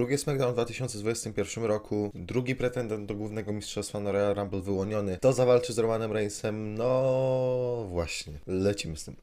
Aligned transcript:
Drugie 0.00 0.18
SmackDown 0.18 0.50
w 0.50 0.54
2021 0.54 1.64
roku, 1.64 2.10
drugi 2.14 2.56
pretendent 2.56 3.06
do 3.06 3.14
głównego 3.14 3.52
mistrzostwa 3.52 4.00
na 4.00 4.12
Royal 4.12 4.34
Rumble 4.34 4.60
wyłoniony, 4.60 5.18
to 5.20 5.32
zawalczy 5.32 5.72
z 5.72 5.78
Romanem 5.78 6.12
Reignsem, 6.12 6.74
no 6.74 7.86
właśnie, 7.88 8.32
lecimy 8.46 8.96
z 8.96 9.04
tym. 9.04 9.16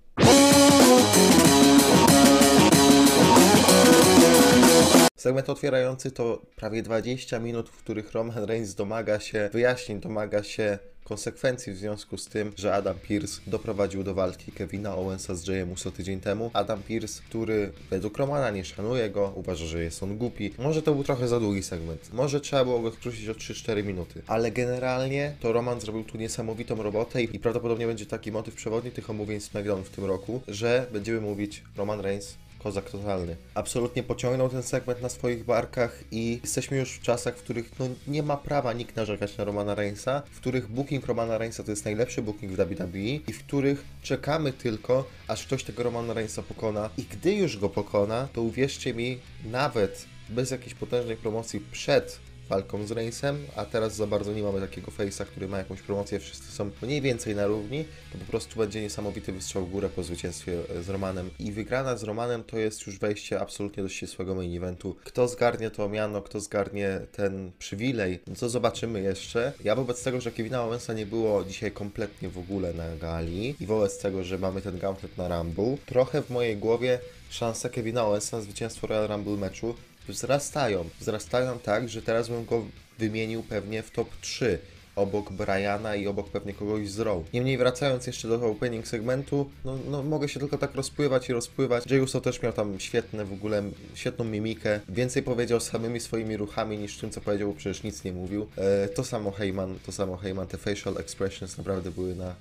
Segment 5.16 5.50
otwierający 5.50 6.12
to 6.12 6.42
prawie 6.56 6.84
20 6.84 7.40
minut, 7.40 7.70
w 7.70 7.78
których 7.78 8.12
Roman 8.12 8.44
Reigns 8.44 8.76
domaga 8.76 9.20
się 9.20 9.50
wyjaśnień, 9.54 10.00
domaga 10.00 10.44
się 10.44 10.80
konsekwencji 11.08 11.74
w 11.74 11.78
związku 11.78 12.18
z 12.18 12.26
tym, 12.26 12.54
że 12.58 12.74
Adam 12.74 12.96
Pearce 13.08 13.42
doprowadził 13.48 14.04
do 14.04 14.14
walki 14.14 14.52
Kevina 14.52 14.96
Owensa 14.96 15.36
z 15.36 15.48
Jayem 15.48 15.72
Uso 15.72 15.92
tydzień 15.92 16.20
temu. 16.20 16.52
Adam 16.54 16.84
Pearce, 16.84 17.22
który 17.30 17.72
według 17.90 18.18
Romana 18.18 18.52
nie 18.52 18.66
szanuje 18.66 19.10
go, 19.10 19.34
uważa, 19.36 19.66
że 19.66 19.84
jest 19.84 20.04
on 20.04 20.18
głupi. 20.18 20.54
Może 20.58 20.82
to 20.82 20.94
był 20.94 21.04
trochę 21.04 21.28
za 21.28 21.40
długi 21.40 21.64
segment. 21.64 22.14
Może 22.14 22.42
trzeba 22.42 22.66
było 22.66 22.80
go 22.80 22.92
skrócić 22.92 23.30
o 23.30 23.34
3-4 23.34 23.84
minuty. 23.84 24.22
Ale 24.28 24.52
generalnie 24.52 25.36
to 25.40 25.54
Roman 25.54 25.82
zrobił 25.82 26.04
tu 26.04 26.18
niesamowitą 26.18 26.84
robotę 26.84 27.24
i 27.24 27.40
prawdopodobnie 27.40 27.88
będzie 27.88 28.06
taki 28.06 28.32
motyw 28.32 28.56
przewodni 28.56 28.92
tych 28.92 29.10
omówień 29.10 29.40
SmackDown 29.40 29.84
w 29.84 29.90
tym 29.90 30.06
roku, 30.06 30.42
że 30.48 30.88
będziemy 30.94 31.22
mówić 31.22 31.64
Roman 31.78 32.00
Reigns 32.00 32.36
kozak 32.64 32.90
totalny. 32.90 33.36
Absolutnie 33.54 34.04
pociągnął 34.04 34.50
ten 34.50 34.64
segment 34.64 35.02
na 35.02 35.10
swoich 35.10 35.46
barkach 35.46 36.04
i 36.12 36.40
jesteśmy 36.44 36.78
już 36.78 36.92
w 36.92 37.02
czasach, 37.02 37.38
w 37.38 37.44
których 37.44 37.80
no, 37.80 37.86
nie 38.08 38.24
ma 38.24 38.38
prawa 38.38 38.74
nikt 38.74 38.96
narzekać 38.96 39.38
na 39.38 39.44
Romana 39.44 39.76
Reignsa, 39.76 40.24
w 40.32 40.40
których 40.40 40.68
booking 40.68 41.06
Romana 41.06 41.38
Reignsa 41.38 41.64
to 41.64 41.72
jest 41.72 41.86
najlepszy 41.86 42.22
booking 42.22 42.52
w 42.52 42.56
WWE 42.56 43.00
i 43.00 43.34
w 43.34 43.44
których 43.44 43.86
czekamy 44.02 44.54
tylko, 44.54 45.06
aż 45.28 45.46
ktoś 45.46 45.64
tego 45.64 45.84
Romana 45.84 46.14
Reignsa 46.14 46.44
pokona 46.44 46.90
i 46.98 47.04
gdy 47.04 47.34
już 47.34 47.58
go 47.58 47.70
pokona, 47.70 48.28
to 48.34 48.42
uwierzcie 48.42 48.94
mi, 48.94 49.20
nawet 49.46 50.06
bez 50.30 50.52
jakiejś 50.52 50.74
potężnej 50.74 51.18
promocji 51.18 51.60
przed 51.72 52.20
walką 52.50 52.88
z 52.88 52.92
Reignsem, 52.92 53.46
a 53.56 53.66
teraz 53.66 53.96
za 53.96 54.08
bardzo 54.08 54.34
nie 54.34 54.44
mamy 54.44 54.62
takiego 54.62 54.92
face'a, 54.92 55.26
który 55.26 55.48
ma 55.48 55.58
jakąś 55.58 55.82
promocję, 55.82 56.20
wszyscy 56.20 56.52
są 56.52 56.72
mniej 56.82 57.02
więcej 57.02 57.36
na 57.36 57.48
równi, 57.48 57.86
to 58.12 58.18
po 58.18 58.26
prostu 58.26 58.60
będzie 58.60 58.82
niesamowity 58.82 59.32
wystrzał 59.32 59.66
w 59.66 59.72
górę 59.72 59.90
po 59.90 60.04
zwycięstwie 60.04 60.58
z 60.82 60.90
Romanem. 60.90 61.30
I 61.40 61.52
wygrana 61.52 61.98
z 61.98 62.04
Romanem 62.04 62.44
to 62.44 62.58
jest 62.58 62.88
już 62.88 63.00
wejście 63.00 63.40
absolutnie 63.40 63.84
do 63.84 63.90
ścisłego 63.90 64.36
main 64.36 64.58
eventu. 64.58 64.96
Kto 65.04 65.28
zgarnie 65.28 65.70
to 65.72 65.90
miano, 65.90 66.22
kto 66.22 66.40
zgarnie 66.40 67.00
ten 67.12 67.52
przywilej, 67.60 68.20
to 68.40 68.50
zobaczymy 68.50 69.02
jeszcze. 69.02 69.54
Ja 69.64 69.76
wobec 69.76 70.04
tego, 70.04 70.22
że 70.22 70.32
Kevina 70.32 70.64
Owensa 70.64 70.94
nie 70.94 71.06
było 71.06 71.46
dzisiaj 71.46 71.72
kompletnie 71.72 72.30
w 72.30 72.38
ogóle 72.38 72.74
na 72.74 72.96
gali 72.96 73.56
i 73.60 73.66
wobec 73.66 74.00
tego, 74.00 74.24
że 74.24 74.38
mamy 74.38 74.62
ten 74.62 74.80
gauntlet 74.80 75.18
na 75.18 75.38
Rumble, 75.38 75.78
trochę 75.86 76.22
w 76.22 76.30
mojej 76.30 76.58
głowie 76.58 77.00
szansa 77.30 77.70
Kevina 77.70 78.06
Owensa 78.06 78.38
na 78.38 78.44
zwycięstwo 78.44 78.88
Royal 78.88 79.08
Rumble 79.08 79.38
meczu 79.38 79.76
wzrastają. 80.08 80.90
Wzrastają 81.00 81.60
tak, 81.60 81.90
że 81.90 82.02
teraz 82.02 82.30
bym 82.30 82.46
go 82.46 82.66
wymienił 83.00 83.44
pewnie 83.44 83.84
w 83.84 83.92
top 83.92 84.10
3 84.22 84.60
obok 84.98 85.32
Briana 85.32 85.96
i 85.96 86.08
obok 86.08 86.30
pewnie 86.30 86.54
kogoś 86.54 86.90
z 86.90 87.00
Raw. 87.00 87.34
Niemniej 87.34 87.58
wracając 87.58 88.08
jeszcze 88.08 88.28
do 88.28 88.48
opening 88.48 88.88
segmentu, 88.88 89.50
no, 89.66 89.78
no 89.90 90.04
mogę 90.04 90.30
się 90.30 90.40
tylko 90.40 90.58
tak 90.58 90.76
rozpływać 90.76 91.30
i 91.30 91.34
rozpływać. 91.34 91.92
Jey 91.92 92.02
Uso 92.02 92.22
też 92.22 92.42
miał 92.42 92.54
tam 92.54 92.80
świetne 92.80 93.26
w 93.26 93.34
ogóle, 93.34 93.64
świetną 93.94 94.26
mimikę. 94.26 94.80
Więcej 94.90 95.24
powiedział 95.24 95.60
samymi 95.60 96.00
swoimi 96.00 96.38
ruchami 96.38 96.78
niż 96.78 96.98
tym, 96.98 97.10
co 97.10 97.22
powiedział, 97.22 97.50
bo 97.50 97.56
przecież 97.56 97.84
nic 97.84 98.04
nie 98.04 98.14
mówił. 98.14 98.48
E, 98.56 98.88
to 98.88 99.04
samo 99.04 99.32
Heyman, 99.32 99.80
to 99.86 99.92
samo 99.92 100.18
Heyman, 100.18 100.48
te 100.48 100.58
facial 100.58 100.98
expressions 100.98 101.58
naprawdę 101.58 101.92
były 101.92 102.16
na 102.16 102.36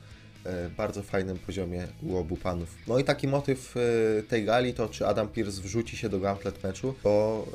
bardzo 0.77 1.02
fajnym 1.02 1.39
poziomie 1.39 1.86
u 2.02 2.16
obu 2.16 2.36
panów. 2.36 2.75
No 2.86 2.98
i 2.98 3.05
taki 3.05 3.28
motyw 3.28 3.75
e, 3.77 4.22
tej 4.22 4.44
gali 4.44 4.75
to, 4.75 4.88
czy 4.88 5.06
Adam 5.06 5.28
Pierce 5.28 5.62
wrzuci 5.62 5.97
się 5.97 6.08
do 6.08 6.20
gauntlet 6.20 6.64
meczu, 6.64 6.94
bo 7.05 7.47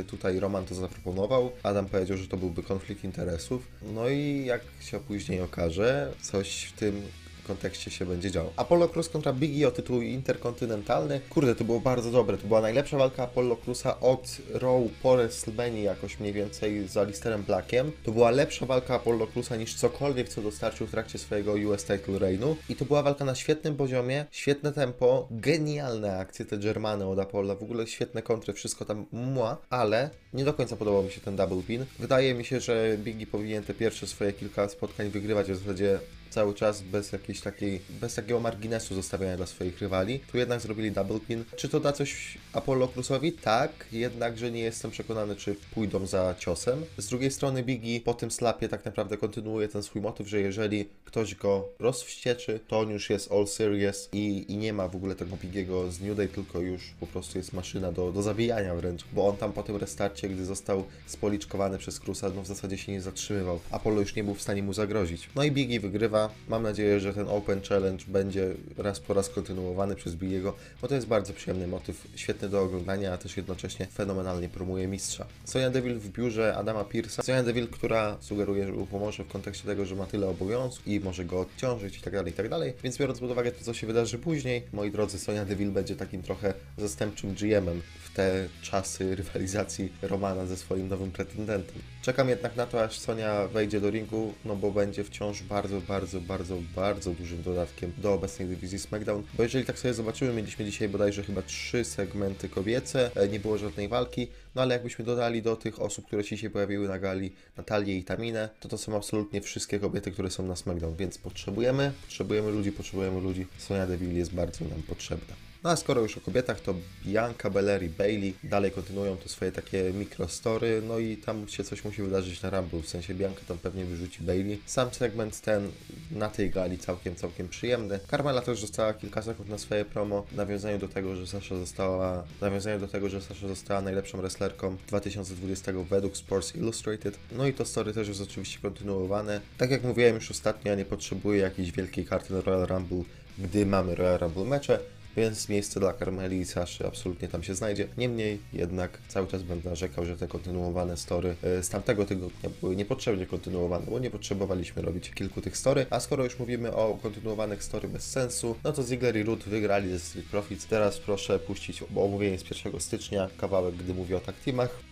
e, 0.00 0.04
tutaj 0.04 0.40
Roman 0.40 0.64
to 0.64 0.74
zaproponował. 0.74 1.50
Adam 1.62 1.86
powiedział, 1.86 2.16
że 2.16 2.28
to 2.28 2.36
byłby 2.36 2.62
konflikt 2.62 3.04
interesów. 3.04 3.68
No 3.94 4.08
i 4.08 4.44
jak 4.44 4.60
się 4.80 5.00
później 5.00 5.40
okaże, 5.40 6.12
coś 6.22 6.64
w 6.64 6.72
tym 6.72 7.02
kontekście 7.48 7.90
się 7.90 8.06
będzie 8.06 8.30
działo. 8.30 8.52
Apollo 8.56 8.88
Cruz 8.88 9.08
kontra 9.08 9.32
Biggie 9.32 9.68
o 9.68 9.70
tytuł 9.70 10.02
interkontynentalny. 10.02 11.20
Kurde, 11.30 11.54
to 11.54 11.64
było 11.64 11.80
bardzo 11.80 12.10
dobre. 12.10 12.38
To 12.38 12.46
była 12.46 12.60
najlepsza 12.60 12.98
walka 12.98 13.22
Apollo 13.22 13.56
Cruza 13.56 14.00
od 14.00 14.36
Raw 14.54 14.82
po 15.02 15.16
WrestleMania 15.16 15.82
jakoś 15.82 16.20
mniej 16.20 16.32
więcej 16.32 16.88
z 16.88 16.96
Alisterem 16.96 17.42
Blackiem. 17.42 17.92
To 18.04 18.12
była 18.12 18.30
lepsza 18.30 18.66
walka 18.66 18.94
Apollo 18.94 19.26
Cruza 19.26 19.56
niż 19.56 19.74
cokolwiek, 19.74 20.28
co 20.28 20.42
dostarczył 20.42 20.86
w 20.86 20.90
trakcie 20.90 21.18
swojego 21.18 21.52
US 21.52 21.84
Title 21.84 22.18
Reignu. 22.18 22.56
I 22.68 22.76
to 22.76 22.84
była 22.84 23.02
walka 23.02 23.24
na 23.24 23.34
świetnym 23.34 23.76
poziomie, 23.76 24.26
świetne 24.30 24.72
tempo, 24.72 25.28
genialne 25.30 26.18
akcje, 26.18 26.44
te 26.44 26.58
Germany 26.58 27.06
od 27.06 27.18
Apollo, 27.18 27.56
w 27.56 27.62
ogóle 27.62 27.86
świetne 27.86 28.22
kontry, 28.22 28.52
wszystko 28.52 28.84
tam 28.84 29.06
mła, 29.12 29.56
ale 29.70 30.10
nie 30.32 30.44
do 30.44 30.54
końca 30.54 30.76
podobał 30.76 31.02
mi 31.02 31.10
się 31.10 31.20
ten 31.20 31.36
double 31.36 31.62
pin. 31.62 31.84
Wydaje 31.98 32.34
mi 32.34 32.44
się, 32.44 32.60
że 32.60 32.96
Biggie 32.98 33.26
powinien 33.26 33.64
te 33.64 33.74
pierwsze 33.74 34.06
swoje 34.06 34.32
kilka 34.32 34.68
spotkań 34.68 35.08
wygrywać 35.10 35.46
w 35.52 35.56
zasadzie 35.56 35.98
cały 36.30 36.54
czas 36.54 36.82
bez 36.82 37.12
jakiejś 37.12 37.40
takiej, 37.40 37.80
bez 38.00 38.14
takiego 38.14 38.40
marginesu 38.40 38.94
zostawiania 38.94 39.36
dla 39.36 39.46
swoich 39.46 39.80
rywali. 39.80 40.20
Tu 40.20 40.38
jednak 40.38 40.60
zrobili 40.60 40.92
double 40.92 41.20
pin. 41.20 41.44
Czy 41.56 41.68
to 41.68 41.80
da 41.80 41.92
coś 41.92 42.38
Apollo 42.52 42.88
Crusowi? 42.88 43.32
Tak, 43.32 43.70
jednakże 43.92 44.50
nie 44.50 44.60
jestem 44.60 44.90
przekonany, 44.90 45.36
czy 45.36 45.56
pójdą 45.74 46.06
za 46.06 46.34
ciosem. 46.38 46.84
Z 46.98 47.06
drugiej 47.08 47.30
strony 47.30 47.62
Biggie 47.62 48.00
po 48.00 48.14
tym 48.14 48.30
slapie 48.30 48.68
tak 48.68 48.84
naprawdę 48.84 49.16
kontynuuje 49.16 49.68
ten 49.68 49.82
swój 49.82 50.02
motyw, 50.02 50.28
że 50.28 50.40
jeżeli 50.40 50.88
ktoś 51.04 51.34
go 51.34 51.68
rozwścieczy, 51.78 52.60
to 52.68 52.78
on 52.78 52.90
już 52.90 53.10
jest 53.10 53.32
all 53.32 53.46
serious 53.46 54.08
i, 54.12 54.52
i 54.52 54.56
nie 54.56 54.72
ma 54.72 54.88
w 54.88 54.96
ogóle 54.96 55.14
tego 55.14 55.36
Biggiego 55.36 55.90
z 55.90 56.00
New 56.00 56.16
Day, 56.16 56.28
tylko 56.28 56.60
już 56.60 56.94
po 57.00 57.06
prostu 57.06 57.38
jest 57.38 57.52
maszyna 57.52 57.92
do, 57.92 58.12
do 58.12 58.22
zabijania 58.22 58.74
wręcz, 58.74 59.04
bo 59.12 59.28
on 59.28 59.36
tam 59.36 59.52
po 59.52 59.62
tym 59.62 59.76
restarcie, 59.76 60.28
gdy 60.28 60.44
został 60.44 60.84
spoliczkowany 61.06 61.78
przez 61.78 62.00
Crusa, 62.00 62.30
no 62.36 62.42
w 62.42 62.46
zasadzie 62.46 62.78
się 62.78 62.92
nie 62.92 63.00
zatrzymywał. 63.00 63.60
Apollo 63.70 64.00
już 64.00 64.14
nie 64.14 64.24
był 64.24 64.34
w 64.34 64.42
stanie 64.42 64.62
mu 64.62 64.72
zagrozić. 64.72 65.28
No 65.34 65.44
i 65.44 65.52
Biggie 65.52 65.80
wygrywa, 65.80 66.17
Mam 66.48 66.62
nadzieję, 66.62 67.00
że 67.00 67.14
ten 67.14 67.28
Open 67.28 67.60
Challenge 67.62 68.04
będzie 68.08 68.54
raz 68.76 69.00
po 69.00 69.14
raz 69.14 69.28
kontynuowany 69.28 69.94
przez 69.94 70.14
Billiego, 70.14 70.54
bo 70.82 70.88
to 70.88 70.94
jest 70.94 71.06
bardzo 71.06 71.32
przyjemny 71.32 71.66
motyw, 71.66 72.08
świetny 72.16 72.48
do 72.48 72.62
oglądania, 72.62 73.12
a 73.12 73.18
też 73.18 73.36
jednocześnie 73.36 73.86
fenomenalnie 73.86 74.48
promuje 74.48 74.88
mistrza. 74.88 75.26
Sonia 75.44 75.70
Deville 75.70 75.98
w 75.98 76.08
biurze 76.08 76.56
Adama 76.56 76.84
Pearsa. 76.84 77.22
Sonia 77.22 77.42
Deville, 77.42 77.68
która 77.68 78.16
sugeruje, 78.20 78.66
że 78.66 78.72
pomoże 78.90 79.24
w 79.24 79.28
kontekście 79.28 79.66
tego, 79.66 79.86
że 79.86 79.94
ma 79.94 80.06
tyle 80.06 80.28
obowiązków 80.28 80.88
i 80.88 81.00
może 81.00 81.24
go 81.24 81.40
odciążyć 81.40 81.98
i 81.98 82.00
tak 82.00 82.12
dalej, 82.12 82.32
i 82.32 82.36
tak. 82.36 82.48
Więc 82.84 82.98
biorąc 82.98 83.20
pod 83.20 83.30
uwagę 83.30 83.52
to, 83.52 83.64
co 83.64 83.74
się 83.74 83.86
wydarzy 83.86 84.18
później, 84.18 84.62
moi 84.72 84.90
drodzy, 84.90 85.18
Sonia 85.18 85.44
Deville 85.44 85.72
będzie 85.72 85.96
takim 85.96 86.22
trochę 86.22 86.54
zastępczym 86.78 87.34
GM-em 87.34 87.82
w 88.00 88.07
te 88.18 88.48
czasy 88.62 89.16
rywalizacji 89.16 89.92
Romana 90.02 90.46
ze 90.46 90.56
swoim 90.56 90.88
nowym 90.88 91.10
pretendentem. 91.10 91.82
Czekam 92.02 92.28
jednak 92.28 92.56
na 92.56 92.66
to, 92.66 92.84
aż 92.84 92.98
Sonia 92.98 93.48
wejdzie 93.48 93.80
do 93.80 93.90
ringu, 93.90 94.34
no 94.44 94.56
bo 94.56 94.70
będzie 94.70 95.04
wciąż 95.04 95.42
bardzo, 95.42 95.80
bardzo 95.80 96.20
bardzo, 96.20 96.58
bardzo, 96.76 97.10
dużym 97.10 97.42
dodatkiem 97.42 97.92
do 97.98 98.14
obecnej 98.14 98.48
dywizji 98.48 98.78
SmackDown, 98.78 99.22
bo 99.34 99.42
jeżeli 99.42 99.64
tak 99.64 99.78
sobie 99.78 99.94
zobaczymy, 99.94 100.32
mieliśmy 100.32 100.64
dzisiaj 100.64 100.88
bodajże 100.88 101.22
chyba 101.22 101.42
trzy 101.42 101.84
segmenty 101.84 102.48
kobiece, 102.48 103.10
e, 103.14 103.28
nie 103.28 103.40
było 103.40 103.58
żadnej 103.58 103.88
walki, 103.88 104.28
no 104.54 104.62
ale 104.62 104.74
jakbyśmy 104.74 105.04
dodali 105.04 105.42
do 105.42 105.56
tych 105.56 105.80
osób, 105.80 106.06
które 106.06 106.24
się 106.24 106.36
dzisiaj 106.36 106.50
pojawiły 106.50 106.88
na 106.88 106.98
gali, 106.98 107.32
Natalię 107.56 107.98
i 107.98 108.04
Taminę, 108.04 108.48
to 108.60 108.68
to 108.68 108.78
są 108.78 108.96
absolutnie 108.96 109.40
wszystkie 109.40 109.80
kobiety, 109.80 110.10
które 110.10 110.30
są 110.30 110.46
na 110.46 110.56
SmackDown, 110.56 110.96
więc 110.96 111.18
potrzebujemy, 111.18 111.92
potrzebujemy 112.02 112.50
ludzi, 112.50 112.72
potrzebujemy 112.72 113.20
ludzi. 113.20 113.46
Sonia 113.58 113.86
Deville 113.86 114.18
jest 114.18 114.34
bardzo 114.34 114.64
nam 114.64 114.82
potrzebna. 114.82 115.47
No 115.64 115.70
a 115.70 115.76
skoro 115.76 116.00
już 116.00 116.16
o 116.16 116.20
kobietach, 116.20 116.60
to 116.60 116.74
Bianca 117.06 117.50
Belair 117.50 117.82
i 117.82 117.88
Bailey 117.88 118.34
dalej 118.44 118.70
kontynuują 118.70 119.16
to 119.16 119.28
swoje 119.28 119.52
takie 119.52 119.92
mikrostory, 119.92 120.82
no 120.88 120.98
i 120.98 121.16
tam 121.16 121.48
się 121.48 121.64
coś 121.64 121.84
musi 121.84 122.02
wydarzyć 122.02 122.42
na 122.42 122.50
Rumble, 122.50 122.82
w 122.82 122.88
sensie 122.88 123.14
Bianca 123.14 123.40
tam 123.48 123.58
pewnie 123.58 123.84
wyrzuci 123.84 124.22
Bailey. 124.22 124.60
Sam 124.66 124.94
segment 124.94 125.40
ten 125.40 125.70
na 126.10 126.28
tej 126.28 126.50
gali 126.50 126.78
całkiem, 126.78 127.16
całkiem 127.16 127.48
przyjemny. 127.48 128.00
Carmela 128.10 128.40
też 128.40 128.60
dostała 128.60 128.94
kilka 128.94 129.22
sekund 129.22 129.48
na 129.48 129.58
swoje 129.58 129.84
promo, 129.84 130.26
nawiązaniu 130.32 130.78
do 130.78 130.88
tego, 130.88 131.16
że 131.16 131.26
Sasha 131.26 131.56
została, 131.56 132.24
nawiązaniu 132.40 132.80
do 132.80 132.88
tego, 132.88 133.08
że 133.08 133.20
Sasha 133.20 133.48
została 133.48 133.82
najlepszą 133.82 134.18
wrestlerką 134.18 134.76
2020 134.88 135.72
według 135.90 136.16
Sports 136.16 136.56
Illustrated. 136.56 137.18
No 137.32 137.46
i 137.46 137.52
to 137.52 137.64
story 137.64 137.92
też 137.92 138.08
jest 138.08 138.20
oczywiście 138.20 138.58
kontynuowane. 138.62 139.40
Tak 139.58 139.70
jak 139.70 139.84
mówiłem 139.84 140.14
już 140.14 140.30
ostatnio, 140.30 140.70
ja 140.70 140.76
nie 140.76 140.84
potrzebuję 140.84 141.40
jakiejś 141.40 141.72
wielkiej 141.72 142.04
karty 142.04 142.32
na 142.32 142.40
Royal 142.40 142.66
Rumble, 142.66 143.02
gdy 143.38 143.66
mamy 143.66 143.94
Royal 143.94 144.18
Rumble 144.18 144.44
mecze, 144.44 144.78
więc 145.18 145.48
miejsce 145.48 145.80
dla 145.80 145.94
Carmeli 145.94 146.38
i 146.38 146.44
Saszy 146.44 146.86
absolutnie 146.86 147.28
tam 147.28 147.42
się 147.42 147.54
znajdzie. 147.54 147.88
Niemniej 147.96 148.38
jednak 148.52 148.98
cały 149.08 149.26
czas 149.26 149.42
będę 149.42 149.70
narzekał, 149.70 150.04
że 150.04 150.16
te 150.16 150.28
kontynuowane 150.28 150.96
story 150.96 151.36
e, 151.42 151.62
z 151.62 151.68
tamtego 151.68 152.04
tygodnia 152.04 152.50
były 152.60 152.76
niepotrzebnie 152.76 153.26
kontynuowane, 153.26 153.86
bo 153.86 153.98
nie 153.98 154.10
potrzebowaliśmy 154.10 154.82
robić 154.82 155.10
kilku 155.10 155.40
tych 155.40 155.56
story, 155.56 155.86
a 155.90 156.00
skoro 156.00 156.24
już 156.24 156.38
mówimy 156.38 156.72
o 156.72 156.98
kontynuowanych 157.02 157.64
story 157.64 157.88
bez 157.88 158.10
sensu, 158.10 158.56
no 158.64 158.72
to 158.72 158.82
Ziggler 158.82 159.16
i 159.16 159.22
Root 159.22 159.44
wygrali 159.44 159.90
ze 159.90 159.98
Street 159.98 160.26
Profits. 160.26 160.66
Teraz 160.66 160.98
proszę 160.98 161.38
puścić 161.38 161.82
omówienie 161.96 162.38
z 162.38 162.64
1 162.64 162.80
stycznia, 162.80 163.28
kawałek, 163.38 163.74
gdy 163.74 163.94
mówię 163.94 164.16
o 164.16 164.20
tak 164.20 164.34
teamach. 164.34 164.87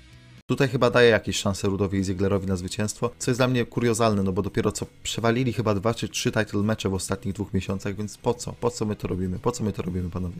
Tutaj 0.48 0.68
chyba 0.68 0.90
daje 0.90 1.10
jakieś 1.10 1.36
szanse 1.36 1.68
Rudowi 1.68 1.98
i 1.98 2.04
Zieglerowi 2.04 2.46
na 2.46 2.56
zwycięstwo, 2.56 3.10
co 3.18 3.30
jest 3.30 3.38
dla 3.38 3.48
mnie 3.48 3.64
kuriozalne, 3.64 4.22
no 4.22 4.32
bo 4.32 4.42
dopiero 4.42 4.72
co 4.72 4.86
przewalili 5.02 5.52
chyba 5.52 5.74
dwa 5.74 5.94
czy 5.94 6.08
trzy 6.08 6.32
title 6.32 6.62
mecze 6.62 6.88
w 6.88 6.94
ostatnich 6.94 7.34
dwóch 7.34 7.54
miesiącach, 7.54 7.96
więc 7.96 8.18
po 8.18 8.34
co? 8.34 8.52
Po 8.52 8.70
co 8.70 8.84
my 8.84 8.96
to 8.96 9.08
robimy? 9.08 9.38
Po 9.38 9.52
co 9.52 9.64
my 9.64 9.72
to 9.72 9.82
robimy, 9.82 10.10
panowie? 10.10 10.36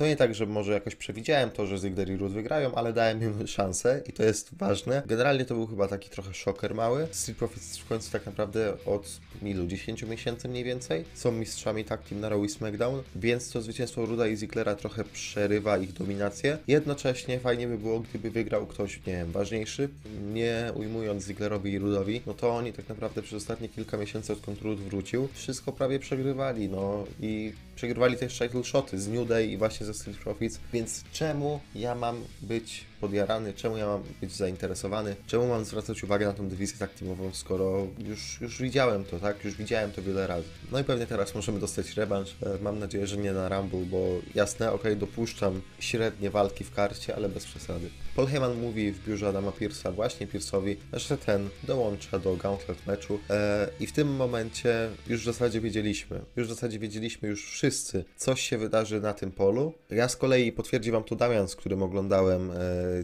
To 0.00 0.06
nie 0.06 0.16
tak, 0.16 0.34
że 0.34 0.46
może 0.46 0.72
jakoś 0.72 0.94
przewidziałem 0.94 1.50
to, 1.50 1.66
że 1.66 1.78
Ziggler 1.78 2.10
i 2.10 2.16
Root 2.16 2.32
wygrają, 2.32 2.74
ale 2.74 2.92
dałem 2.92 3.22
im 3.22 3.46
szansę 3.56 4.02
i 4.06 4.12
to 4.12 4.22
jest 4.22 4.54
ważne. 4.54 5.02
Generalnie 5.06 5.44
to 5.44 5.54
był 5.54 5.66
chyba 5.66 5.88
taki 5.88 6.10
trochę 6.10 6.34
szoker 6.34 6.74
mały. 6.74 7.08
Street 7.10 7.38
Profits 7.38 7.78
w 7.78 7.88
końcu 7.88 8.12
tak 8.12 8.26
naprawdę 8.26 8.72
od 8.86 9.20
ilu, 9.42 9.66
10 9.66 10.02
miesięcy 10.02 10.48
mniej 10.48 10.64
więcej 10.64 11.04
są 11.14 11.32
mistrzami 11.32 11.84
tak 11.84 12.02
team 12.02 12.20
na 12.20 12.28
Raw 12.28 12.44
i 12.44 12.48
SmackDown, 12.48 13.02
więc 13.16 13.50
to 13.50 13.62
zwycięstwo 13.62 14.06
Ruda 14.06 14.26
i 14.26 14.36
Zigglera 14.36 14.74
trochę 14.74 15.04
przerywa 15.04 15.78
ich 15.78 15.92
dominację. 15.92 16.58
Jednocześnie 16.68 17.40
fajnie 17.40 17.66
by 17.66 17.78
było, 17.78 18.00
gdyby 18.00 18.30
wygrał 18.30 18.66
ktoś, 18.66 18.96
nie 19.06 19.12
wiem, 19.12 19.32
ważniejszy, 19.32 19.88
nie 20.32 20.72
ujmując 20.74 21.24
Zigglerowi 21.24 21.72
i 21.72 21.78
Rudowi, 21.78 22.20
no 22.26 22.34
to 22.34 22.50
oni 22.50 22.72
tak 22.72 22.88
naprawdę 22.88 23.22
przez 23.22 23.34
ostatnie 23.34 23.68
kilka 23.68 23.96
miesięcy, 23.96 24.32
odkąd 24.32 24.62
Rud 24.62 24.80
wrócił, 24.80 25.28
wszystko 25.32 25.72
prawie 25.72 25.98
przegrywali, 25.98 26.68
no 26.68 27.04
i 27.20 27.52
przegrywali 27.76 28.16
też 28.16 28.38
title 28.38 28.64
shoty 28.64 29.00
z 29.00 29.08
New 29.08 29.28
Day 29.28 29.46
i 29.46 29.56
właśnie 29.56 29.86
Street 29.94 30.18
Profits, 30.18 30.60
więc 30.72 31.04
czemu 31.12 31.60
ja 31.74 31.94
mam 31.94 32.24
być 32.42 32.89
podjarany, 33.00 33.54
czemu 33.54 33.76
ja 33.76 33.86
mam 33.86 34.02
być 34.20 34.36
zainteresowany, 34.36 35.16
czemu 35.26 35.48
mam 35.48 35.64
zwracać 35.64 36.04
uwagę 36.04 36.26
na 36.26 36.32
tą 36.32 36.48
dywizję 36.48 36.78
tak 36.78 36.94
teamową, 36.94 37.30
skoro 37.32 37.86
już, 37.98 38.40
już 38.40 38.62
widziałem 38.62 39.04
to, 39.04 39.18
tak, 39.18 39.44
już 39.44 39.54
widziałem 39.54 39.92
to 39.92 40.02
wiele 40.02 40.26
razy. 40.26 40.48
No 40.72 40.78
i 40.78 40.84
pewnie 40.84 41.06
teraz 41.06 41.34
możemy 41.34 41.60
dostać 41.60 41.94
rewanż, 41.94 42.30
E, 42.42 42.62
mam 42.62 42.78
nadzieję, 42.78 43.06
że 43.06 43.16
nie 43.16 43.32
na 43.32 43.48
Rumble, 43.48 43.80
bo 43.80 44.06
jasne, 44.34 44.72
okej, 44.72 44.96
dopuszczam 44.96 45.60
średnie 45.78 46.30
walki 46.30 46.64
w 46.64 46.74
karcie, 46.74 47.16
ale 47.16 47.28
bez 47.28 47.44
przesady. 47.44 47.90
Paul 48.16 48.26
Heyman 48.26 48.60
mówi 48.60 48.92
w 48.92 49.04
biurze 49.06 49.28
Adama 49.28 49.50
Pierce'a 49.50 49.94
właśnie 49.94 50.26
Pierce'owi, 50.26 50.76
że 50.92 51.18
ten 51.18 51.48
dołącza 51.62 52.18
do 52.18 52.36
Gauntlet 52.36 52.86
meczu 52.86 53.20
e, 53.30 53.68
i 53.80 53.86
w 53.86 53.92
tym 53.92 54.16
momencie 54.16 54.90
już 55.06 55.20
w 55.20 55.24
zasadzie 55.24 55.60
wiedzieliśmy, 55.60 56.20
już 56.36 56.46
w 56.46 56.50
zasadzie 56.50 56.78
wiedzieliśmy 56.78 57.28
już 57.28 57.50
wszyscy, 57.50 58.04
coś 58.16 58.40
się 58.40 58.58
wydarzy 58.58 59.00
na 59.00 59.14
tym 59.14 59.30
polu. 59.30 59.72
Ja 59.90 60.08
z 60.08 60.16
kolei 60.16 60.52
potwierdzi 60.52 60.90
Wam 60.90 61.04
to 61.04 61.16
Damian, 61.16 61.48
z 61.48 61.56
którym 61.56 61.82
oglądałem 61.82 62.50
e, 62.50 62.54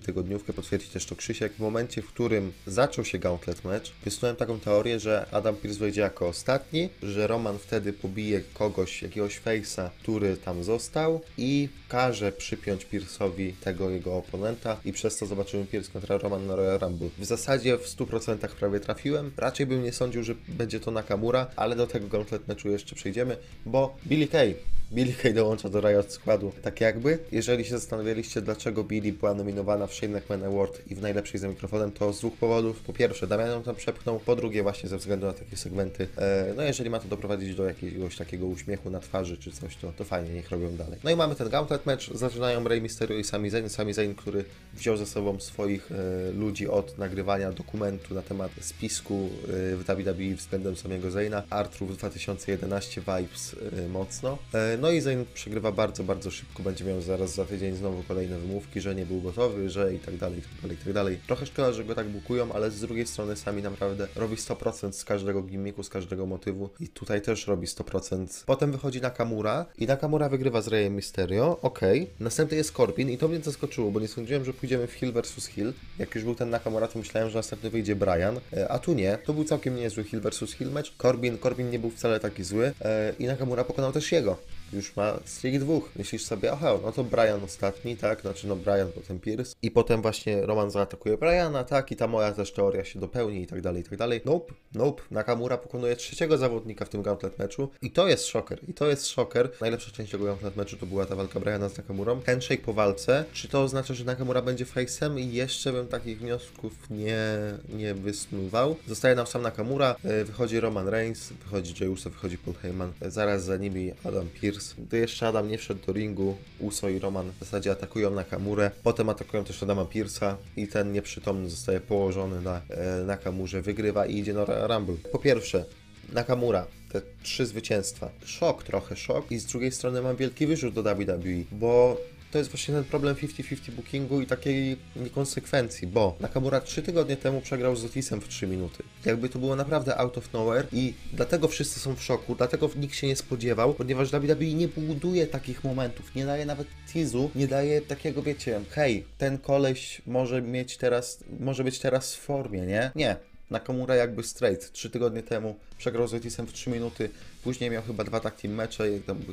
tygodniówkę, 0.05 0.53
potwierdzi 0.53 0.89
też 0.89 1.07
to 1.07 1.17
Krzysiek. 1.17 1.53
W 1.53 1.59
momencie, 1.59 2.03
w 2.03 2.07
którym 2.07 2.53
zaczął 2.67 3.05
się 3.05 3.19
Gauntlet 3.19 3.65
mecz, 3.65 3.93
wysunąłem 4.05 4.37
taką 4.37 4.61
teorię, 4.61 5.01
że 5.01 5.27
Adam 5.33 5.57
Pierce 5.57 5.79
wejdzie 5.79 6.01
jako 6.01 6.29
ostatni, 6.29 6.89
że 7.03 7.27
Roman 7.27 7.59
wtedy 7.59 7.93
pobije 7.93 8.41
kogoś, 8.55 9.03
jakiegoś 9.03 9.41
face'a, 9.41 9.91
który 10.03 10.37
tam 10.37 10.65
został 10.65 11.21
i 11.39 11.69
każe 11.89 12.33
przypiąć 12.33 12.87
Pierce'owi 12.87 13.53
tego 13.61 13.91
jego 13.91 14.17
oponenta 14.17 14.77
i 14.85 14.93
przez 14.93 15.17
to 15.17 15.27
zobaczymy 15.27 15.67
Pierce 15.67 15.93
kontra 15.93 16.19
Roman 16.19 16.47
na 16.47 16.57
Royal 16.57 16.79
Rumble. 16.79 17.09
W 17.19 17.25
zasadzie 17.25 17.79
w 17.79 17.97
100% 17.97 18.49
prawie 18.49 18.81
trafiłem. 18.81 19.33
Raczej 19.37 19.67
bym 19.67 19.83
nie 19.83 19.93
sądził, 19.93 20.23
że 20.23 20.35
będzie 20.49 20.81
to 20.81 20.91
Nakamura, 20.91 21.47
ale 21.57 21.77
do 21.77 21.87
tego 21.87 22.09
Gauntlet 22.09 22.49
meczu 22.49 22.71
jeszcze 22.71 22.95
przejdziemy, 22.95 23.37
bo 23.67 23.97
Billy 24.07 24.29
Kay 24.29 24.55
Billy 24.93 25.13
Kay 25.13 25.35
dołącza 25.35 25.69
do 25.69 25.81
Riot 25.81 26.13
składu. 26.13 26.53
Tak 26.63 26.81
jakby, 26.81 27.19
jeżeli 27.33 27.65
się 27.65 27.71
zastanawialiście, 27.71 28.43
dlaczego 28.43 28.85
Billy 28.85 29.13
była 29.13 29.35
nominowana 29.35 29.87
w 29.87 29.95
Shane 29.95 30.21
Award 30.47 30.81
i 30.91 30.95
w 30.95 31.03
najlepszej 31.03 31.41
za 31.41 31.49
mikrofonem, 31.49 31.93
to 31.93 32.13
z 32.13 32.19
dwóch 32.19 32.37
powodów. 32.37 32.81
Po 32.81 32.93
pierwsze, 32.93 33.27
Damian 33.27 33.51
ją 33.51 33.63
tam 33.63 33.75
przepchnął, 33.75 34.21
po 34.21 34.37
drugie 34.37 34.63
właśnie 34.63 34.89
ze 34.89 34.99
względu 34.99 35.27
na 35.27 35.33
takie 35.33 35.57
segmenty. 35.57 36.09
E, 36.19 36.53
no 36.57 36.63
jeżeli 36.63 36.91
ma 36.91 37.01
to 37.01 37.09
doprowadzić 37.09 37.55
do 37.55 37.65
jakiegoś 37.65 38.17
takiego 38.17 38.47
uśmiechu 38.47 38.91
na 38.91 39.01
twarzy 39.01 39.37
czy 39.37 39.53
coś, 39.53 39.77
to, 39.77 39.93
to 39.93 40.05
fajnie, 40.05 40.31
niech 40.31 40.51
robią 40.51 40.77
dalej. 40.77 40.99
No 41.05 41.11
i 41.11 41.17
mamy 41.17 41.35
ten 41.35 41.49
Gauntlet 41.49 41.87
match, 41.87 42.05
zaczynają 42.15 42.69
Rey 42.69 42.81
Mysterio 42.81 43.19
i 43.19 43.25
Sami 43.25 43.51
Zayn. 43.51 43.69
Sami 43.69 43.93
Zayn, 43.93 44.15
który 44.15 44.45
wziął 44.75 44.97
ze 44.97 45.07
sobą 45.07 45.41
swoich 45.41 45.93
e, 45.93 46.31
ludzi 46.33 46.69
od 46.69 46.99
nagrywania 46.99 47.53
dokumentu 47.53 48.15
na 48.15 48.23
temat 48.23 48.51
spisku 48.61 49.31
e, 49.45 49.77
w 49.77 49.85
WWE 49.89 50.35
względem 50.37 50.77
samego 50.77 51.11
Zayna. 51.11 51.43
Artrów 51.51 51.97
2011 51.97 53.01
vibes 53.01 53.57
e, 53.85 53.89
mocno. 53.89 54.39
E, 54.55 54.76
no 54.79 54.91
i 54.91 55.01
Zayn 55.01 55.25
przegrywa 55.35 55.73
bardzo, 55.73 56.05
bardzo 56.05 56.31
szybko. 56.31 56.63
Będzie 56.63 56.85
miał 56.85 57.01
zaraz 57.01 57.35
za 57.35 57.45
tydzień 57.45 57.77
znowu 57.77 58.03
kolejne 58.03 58.39
wymówki, 58.39 58.81
że 58.81 58.95
nie 58.95 59.07
był 59.07 59.21
gotowy, 59.21 59.71
że 59.71 59.95
i 59.95 59.99
tak 59.99 60.17
dalej, 60.17 60.39
i 60.39 60.43
tak 60.43 60.61
dalej, 60.63 60.77
i 60.77 60.85
tak 60.85 60.93
dalej. 60.93 61.19
Trochę 61.27 61.47
szkoda, 61.47 61.73
że 61.73 61.85
go 61.85 61.95
tak 61.95 62.09
bukują, 62.09 62.53
ale 62.53 62.71
z 62.71 62.81
drugiej 62.81 63.07
strony 63.07 63.37
sami 63.37 63.63
naprawdę 63.63 64.09
robi 64.17 64.37
100% 64.37 64.93
z 64.93 65.05
każdego 65.05 65.43
gimmicku, 65.43 65.83
z 65.83 65.89
każdego 65.89 66.27
motywu 66.27 66.71
i 66.81 66.89
tutaj 66.89 67.23
też 67.23 67.47
robi 67.47 67.67
100%. 67.67 68.45
Potem 68.47 68.73
wychodzi 68.73 69.01
Nakamura 69.01 69.67
i 69.79 69.87
Nakamura 69.87 70.29
wygrywa 70.29 70.63
z 70.63 70.69
Reyem 70.69 70.95
Mysterio, 70.95 71.59
okej. 71.63 72.11
Następny 72.21 72.57
jest 72.57 72.73
Corbin 72.73 73.11
i 73.11 73.19
to 73.19 73.29
mnie 73.29 73.41
zaskoczyło, 73.41 73.91
bo 73.91 74.01
nie 74.01 74.09
sądziłem, 74.09 74.45
że 74.45 74.53
pójdziemy 74.53 74.87
w 74.87 74.93
Hill 74.93 75.13
versus 75.13 75.47
Hill. 75.47 75.73
Jak 75.99 76.15
już 76.15 76.25
był 76.25 76.35
ten 76.35 76.51
Nakamura, 76.51 76.89
to 76.89 76.99
myślałem, 76.99 77.31
że 77.31 77.39
następny 77.39 77.71
wyjdzie 77.71 77.97
Brian, 77.97 78.41
e, 78.53 78.69
a 78.69 78.79
tu 78.79 78.95
nie. 78.95 79.19
To 79.25 79.33
był 79.33 79.45
całkiem 79.45 79.77
niezły 79.77 80.05
Hill 80.05 80.21
versus 80.21 80.53
Hill 80.53 80.71
match. 80.71 80.91
Corbin, 80.99 81.39
Corbin 81.39 81.71
nie 81.71 81.79
był 81.79 81.91
wcale 81.91 82.21
taki 82.21 82.45
zły 82.45 82.73
e, 82.81 83.15
i 83.19 83.27
Nakamura 83.27 83.65
pokonał 83.65 83.93
też 83.93 84.13
jego 84.13 84.37
już 84.73 84.97
ma 84.97 85.19
streak 85.25 85.59
dwóch. 85.59 85.91
Myślisz 85.97 86.25
sobie, 86.25 86.53
aha, 86.53 86.79
no 86.83 86.93
to 86.93 87.05
Brian 87.05 87.45
ostatni, 87.45 87.97
tak? 87.97 88.21
Znaczy, 88.21 88.47
no 88.49 88.57
Brian, 88.57 88.89
potem 88.95 89.21
Pierce. 89.21 89.55
I 89.63 89.71
potem 89.71 90.03
właśnie 90.03 90.47
Roman 90.47 90.71
zaatakuje 90.71 91.19
Briana, 91.19 91.65
tak? 91.65 91.93
I 91.93 91.97
ta 91.97 92.07
moja 92.07 92.33
też 92.33 92.53
teoria 92.53 92.85
się 92.85 93.01
dopełni 93.01 93.43
i 93.43 93.47
tak 93.47 93.61
dalej, 93.61 93.83
i 93.83 93.85
tak 93.85 93.99
dalej. 93.99 94.21
Nope, 94.25 94.55
nope. 94.75 95.03
Nakamura 95.11 95.59
pokonuje 95.59 95.97
trzeciego 95.97 96.39
zawodnika 96.39 96.85
w 96.85 96.89
tym 96.89 97.03
gauntlet 97.03 97.39
meczu. 97.39 97.69
I 97.83 97.91
to 97.91 98.09
jest 98.09 98.27
szoker. 98.27 98.59
I 98.69 98.75
to 98.75 98.89
jest 98.89 99.07
szoker. 99.09 99.51
Najlepsza 99.61 99.91
część 99.91 100.13
tego 100.13 100.25
gauntlet 100.25 100.57
meczu 100.57 100.77
to 100.77 100.87
była 100.87 101.07
ta 101.07 101.17
walka 101.17 101.41
Briana 101.41 101.69
z 101.69 101.77
Nakamurą. 101.77 102.21
Handshake 102.27 102.63
po 102.63 102.73
walce. 102.73 103.25
Czy 103.33 103.49
to 103.49 103.63
oznacza, 103.63 103.95
że 103.95 104.05
Nakamura 104.05 104.43
będzie 104.43 104.65
face'em? 104.65 105.21
I 105.21 105.33
jeszcze 105.33 105.73
bym 105.73 105.89
takich 105.89 106.19
wniosków 106.19 106.73
nie, 106.91 107.25
nie 107.69 107.95
wysnuwał. 107.95 108.77
Zostaje 108.89 109.15
nam 109.15 109.27
sam 109.27 109.43
Nakamura. 109.43 109.97
e, 110.05 110.25
Wychodzi 110.25 110.61
Roman 110.61 110.89
Reigns, 110.89 111.33
wychodzi 111.33 111.75
Jey 111.81 111.89
Uso, 111.91 112.11
wychodzi 112.11 112.39
Paul 112.39 112.55
Heyman. 112.57 112.93
e, 113.01 113.11
Zaraz 113.11 113.45
za 113.45 113.57
nimi 113.57 113.93
Adam 114.05 114.29
Pierce. 114.41 114.66
Gdy 114.75 114.99
jeszcze 114.99 115.29
Adam 115.29 115.49
nie 115.49 115.59
wszedł 115.59 115.87
do 115.87 115.93
ringu, 115.93 116.37
Uso 116.59 116.89
i 116.89 116.99
Roman 116.99 117.31
w 117.31 117.45
zasadzie 117.45 117.71
atakują 117.71 118.11
Nakamurę. 118.11 118.71
Potem 118.83 119.09
atakują 119.09 119.45
też 119.45 119.63
Adama 119.63 119.83
Pierce'a 119.83 120.35
i 120.57 120.67
ten 120.69 120.93
nieprzytomny 120.93 121.51
zostaje 121.51 121.81
położony 121.81 122.41
na 122.41 122.61
e, 122.71 123.05
Nakamurze, 123.05 123.63
wygrywa 123.63 124.07
i 124.07 124.19
idzie 124.19 124.35
na 124.35 124.67
Rumble. 124.67 124.97
Po 125.13 125.19
pierwsze, 125.19 125.65
Nakamura, 126.13 126.67
te 126.93 127.03
trzy 127.23 127.47
zwycięstwa. 127.47 128.11
Szok, 128.25 128.63
trochę 128.63 128.97
szok. 128.97 129.33
I 129.33 129.39
z 129.39 129.47
drugiej 129.47 129.73
strony 129.73 130.03
mam 130.03 130.17
wielki 130.17 130.47
wyrzut 130.47 130.75
do 130.75 130.83
WWE, 130.83 131.45
bo 131.53 131.97
to 132.33 132.39
jest 132.39 132.51
właśnie 132.51 132.75
ten 132.75 132.85
problem 132.85 133.15
50-50 133.15 133.71
bookingu 133.71 134.21
i 134.21 134.27
takiej 134.27 134.77
niekonsekwencji, 134.97 135.89
bo 135.89 136.17
Nakamura 136.21 136.61
3 136.61 136.83
tygodnie 136.83 137.17
temu 137.17 137.41
przegrał 137.41 137.77
z 137.77 137.85
Otisem 137.85 138.21
w 138.21 138.29
3 138.29 138.47
minuty. 138.47 138.83
Jakby 139.05 139.29
to 139.29 139.39
było 139.39 139.57
naprawdę 139.57 139.99
out 139.99 140.19
of 140.19 140.33
nowhere 140.33 140.67
i 140.73 140.95
dlatego 141.13 141.49
wszyscy 141.49 141.81
są 141.81 141.95
w 141.95 142.03
szoku, 142.03 142.35
dlatego 142.35 142.71
nikt 142.77 142.97
się 142.97 143.07
nie 143.07 143.17
spodziewał, 143.17 143.75
ponieważ 143.75 144.11
WWE 144.11 144.55
nie 144.55 144.69
buduje 144.69 145.27
takich 145.27 145.65
momentów, 145.65 146.15
nie 146.15 146.27
daje 146.27 146.47
nawet 146.47 146.67
teasu, 146.93 147.31
nie 147.35 147.49
daje 147.49 147.81
takiego, 147.81 148.23
wiecie, 148.23 148.61
hej, 148.71 149.05
ten 149.19 149.39
koleś 149.39 150.03
może 150.07 150.43
mieć 150.43 150.77
teraz, 150.77 151.25
może 151.41 151.65
być 151.65 151.79
teraz 151.79 152.15
w 152.15 152.21
formie, 152.21 152.61
nie? 152.61 152.91
Nie. 152.95 153.17
Nakamura 153.51 153.95
jakby 153.95 154.23
straight. 154.23 154.73
Trzy 154.73 154.91
tygodnie 154.91 155.23
temu 155.23 155.57
przegrał 155.79 156.09
z 156.09 156.15
Otisem 156.15 156.47
w 156.47 156.53
3 156.53 156.71
minuty. 156.71 157.11
Później 157.47 157.71
miał 157.71 157.83
chyba 157.83 158.05
dwa 158.05 158.21
tak 158.21 158.41
team 158.41 158.55
mecze, 158.55 158.85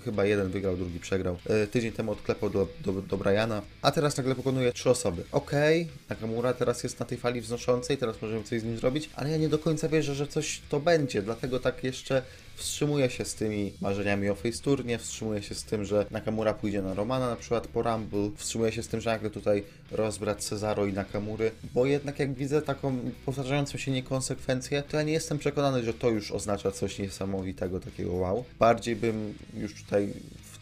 chyba 0.03 0.25
jeden 0.25 0.50
wygrał, 0.50 0.77
drugi 0.77 1.00
przegrał. 1.00 1.38
E, 1.46 1.67
tydzień 1.67 1.91
temu 1.91 2.12
odklepał 2.12 2.50
do, 2.50 2.67
do, 2.86 2.91
do 3.01 3.17
Briana, 3.17 3.62
a 3.82 3.91
teraz 3.91 4.17
nagle 4.17 4.36
pokonuje 4.36 4.74
trzy 4.74 4.89
osoby. 4.89 5.24
Okej, 5.32 5.88
Nakamura 6.10 6.53
teraz 6.53 6.84
jest 6.84 7.00
na 7.00 7.05
tej 7.05 7.17
fali 7.17 7.41
wznoszącej, 7.41 7.98
teraz 7.98 8.22
możemy 8.22 8.43
coś 8.43 8.62
z 8.62 8.63
nim 8.63 8.77
zrobić, 8.77 9.10
ale 9.15 9.32
ja 9.32 9.38
nie 9.38 9.50
do 9.50 9.60
końca 9.60 9.89
wierzę, 9.89 10.15
że 10.15 10.27
coś 10.27 10.62
to 10.70 10.79
będzie, 10.79 11.22
dlatego 11.22 11.60
tak 11.60 11.84
jeszcze 11.84 12.22
wstrzymuję 12.55 13.10
się 13.10 13.25
z 13.25 13.36
tymi 13.36 13.74
marzeniami 13.82 14.29
o 14.29 14.36
face 14.36 14.63
turnie, 14.63 14.98
wstrzymuję 14.98 15.41
się 15.41 15.55
z 15.55 15.63
tym, 15.63 15.86
że 15.86 16.05
Nakamura 16.12 16.53
pójdzie 16.53 16.82
na 16.82 16.93
Romana 16.93 17.29
na 17.29 17.36
przykład 17.36 17.67
po 17.67 17.82
Rumble, 17.82 18.32
wstrzymuję 18.38 18.72
się 18.72 18.84
z 18.84 18.88
tym, 18.88 19.01
że 19.01 19.10
nagle 19.10 19.29
tutaj 19.29 19.63
rozbrat 19.91 20.43
Cezaro 20.43 20.86
i 20.86 20.93
Nakamury, 20.93 21.51
bo 21.74 21.86
jednak 21.86 22.20
jak 22.20 22.34
widzę 22.34 22.62
taką 22.62 22.98
powtarzającą 23.25 23.77
się 23.77 23.91
niekonsekwencję, 23.91 24.84
to 24.84 24.98
ja 24.98 25.03
nie 25.03 25.13
jestem 25.13 25.38
przekonany, 25.38 25.84
że 25.84 25.93
to 25.93 26.10
już 26.10 26.32
oznacza 26.32 26.72
coś 26.72 27.00
niesamowitego, 27.00 27.79
takiego 27.79 28.02
wow. 28.05 28.43
Bardziej 28.60 28.95
bym 28.95 29.33
już 29.53 29.74
tutaj 29.83 30.13